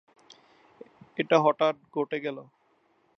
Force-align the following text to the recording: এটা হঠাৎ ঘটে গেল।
এটা 1.17 1.37
হঠাৎ 1.39 1.75
ঘটে 1.93 2.17
গেল। 2.19 2.37